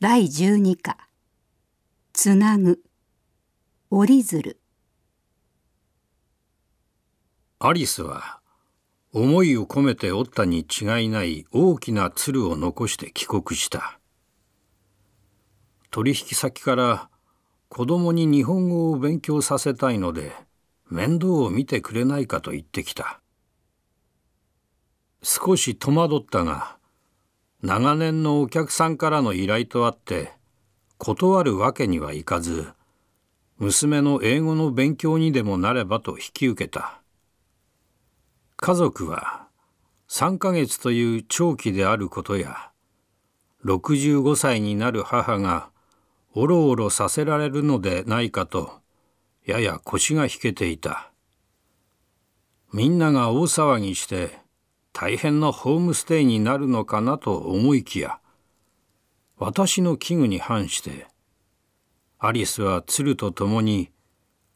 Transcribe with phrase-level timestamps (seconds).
[0.00, 0.96] 第十二課。
[2.12, 2.78] つなぐ。
[3.90, 4.60] 折り鶴
[7.58, 8.38] アリスは
[9.12, 13.98] 思いを込めて折ったに違いない大きな鶴を残して帰国した。
[15.90, 17.10] 取引先から
[17.68, 20.30] 子供に日本語を勉強させたいので
[20.88, 23.20] 面倒を見てくれないかと言ってきた。
[25.24, 26.77] 少し戸惑ったが
[27.62, 30.32] 長年のお客さんからの依頼とあって
[30.96, 32.68] 断るわけにはいかず
[33.58, 37.00] 娘の英語の勉強にでもなればと引き受けた。
[38.56, 39.48] 家族は
[40.08, 42.70] 3ヶ月という長期であることや
[43.64, 45.70] 65歳になる母が
[46.34, 48.80] おろおろさせられるのでないかと
[49.44, 51.10] やや腰が引けていた。
[52.72, 54.38] みんなが大騒ぎして
[55.00, 58.18] 大変なホームステイになるのかなと思いきや
[59.36, 61.06] 私の危惧に反して
[62.18, 63.92] アリスは鶴と共に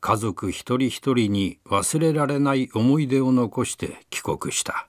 [0.00, 4.88] 家族一人一人に忘れられない思い出を残して帰国した。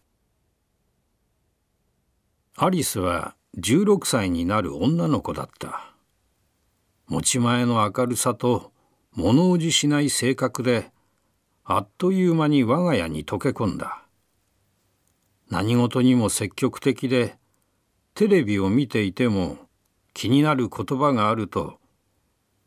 [2.57, 5.93] アリスは16歳になる女の子だった。
[7.07, 8.73] 持ち前の明るさと
[9.13, 10.91] 物おじしない性格で
[11.63, 14.04] あっという間に我が家に溶け込んだ。
[15.49, 17.37] 何事にも積極的で
[18.13, 19.57] テレビを見ていても
[20.13, 21.77] 気になる言葉があると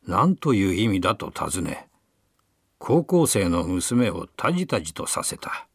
[0.07, 1.89] 何という意味だと尋ね
[2.79, 5.67] 高校生の娘をタジタジとさせた。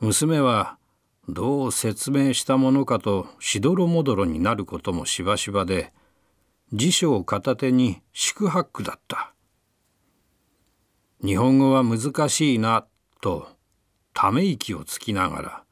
[0.00, 0.76] 娘は
[1.28, 5.92] どう説明したものかとしどろもどろになることもしばしばで
[6.72, 9.32] 辞書を片手に四苦八苦だった。
[11.24, 12.86] 日本語は難しいな
[13.22, 13.48] と
[14.14, 15.62] ため息をつきながら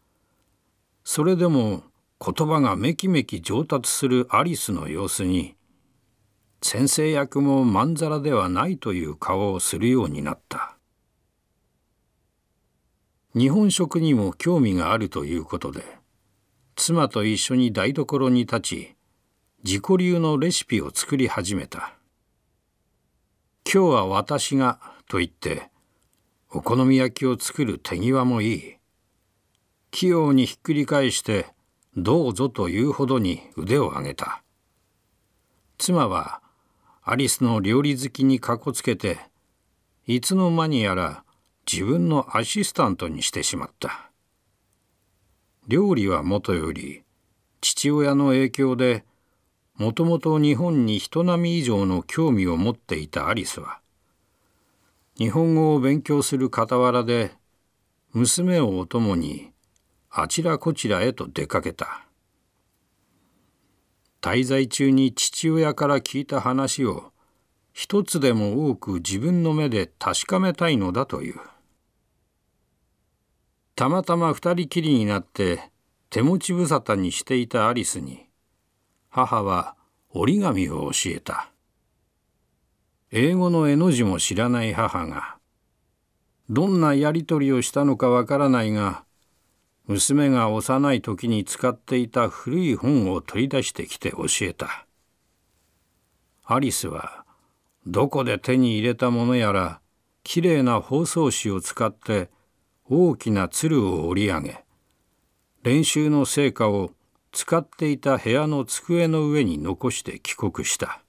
[1.05, 1.83] それでも
[2.21, 5.57] 言葉がめきめき上達するアリスの様子に
[6.61, 10.77] 先生役もまんざらではないという顔をするようになった。
[13.35, 15.83] 日本食にも興味があるということで
[16.77, 18.95] 妻と一緒に台所に立ち
[19.65, 21.95] 自己流のレシピを作り始めた
[23.65, 25.71] 今日は私がと言って
[26.55, 28.77] お好み焼きを作る手際もいい。
[29.91, 31.47] 器用にひっくり返して
[31.97, 34.43] どうぞというほどに腕を上げた。
[35.79, 36.43] 妻は
[37.03, 39.19] アリスの料理好きにかこつけて
[40.07, 41.25] いつの間にやら
[41.71, 44.11] 自分のアシスタントにしてしまった。
[45.69, 47.03] 料理はもとより
[47.63, 49.05] 父親の影響で
[49.77, 53.82] もともと日本に人並み以上の興味を持っていたアリスは
[55.19, 57.33] 日本語を勉強する傍らで
[58.13, 59.53] 娘をお供に
[60.11, 62.07] あちらこちらへと出かけた。
[64.23, 67.13] 滞在中に父親から聞いた話を
[67.73, 71.41] 一つでも多く自分の目で確かめたいのだという。
[73.75, 75.71] たまたま二人きりになって
[76.09, 78.29] 手持ち無沙汰にしていたアリスに
[79.11, 79.77] 母は
[80.11, 81.52] 折り紙を教えた。
[83.15, 85.37] 英語の絵の字も知らない母が
[86.49, 89.05] どんなやり取りをしたのかわからないが
[89.87, 94.87] 娘が幼い時に使っていた古い本を取り出してきて教えた。
[96.45, 97.27] アリスは
[97.87, 99.81] どこで手に入れたものやら
[100.25, 102.31] きれいな包装紙を使って
[102.89, 104.65] 大きな鶴を折り上げ
[105.65, 106.93] 練習の成果を
[107.31, 111.03] 使っていた部屋の机の上に残して帰国した。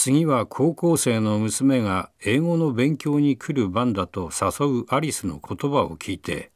[0.00, 6.52] 次は高校生の娘が英語の勉強に来る番だと誘うアリスの言葉を聞いて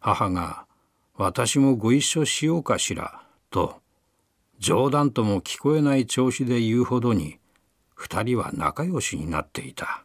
[0.00, 0.66] 母が
[1.14, 3.80] 「私もご一緒しようかしら」と
[4.58, 7.38] 冗談とも聞こえない調子で言うほどに
[7.94, 10.04] 二人は仲良しになっていた。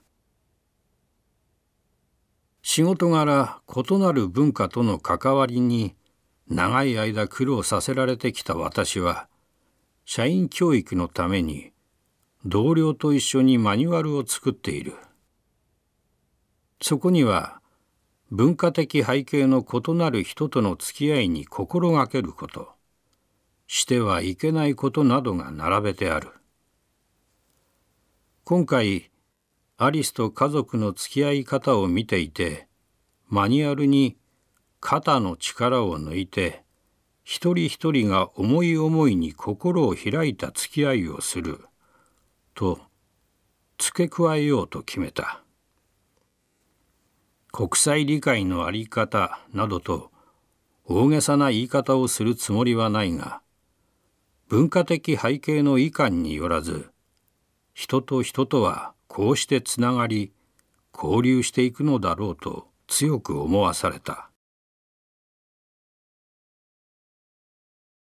[2.61, 5.95] 仕事柄異なる文化との関わりに
[6.47, 9.27] 長い間苦労させられてきた私は
[10.05, 11.71] 社員教育のために
[12.49, 14.95] 同僚と一緒にマニュアルを作っている。
[16.81, 17.59] そこには
[18.31, 22.69] 文化的背景の異なる人との付き合いに心がけること
[23.67, 26.29] してはいけないことなどが並べてある。
[28.45, 29.11] 今回
[29.75, 32.69] アリスと家族の付き合い方を見ていて
[33.27, 34.15] マニュアルに
[34.79, 36.63] 肩の力を抜いて
[37.25, 41.65] 一人一人が思い思いに心を開いた付き合いをする。
[42.57, 42.79] と
[43.77, 45.43] 付け加えようと決めた。
[47.51, 50.11] 国際理解の在り方などと
[50.85, 53.41] 大げさな言い方をするつもりはないが
[54.47, 56.89] 文化的背景の遺憾によらず
[57.73, 60.33] 人と人とはこうしてつながり
[60.93, 64.29] 交流していくのだろうと強く思わされた。